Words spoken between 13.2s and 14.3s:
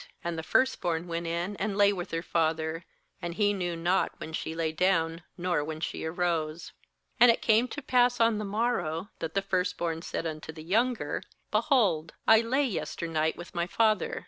with my father.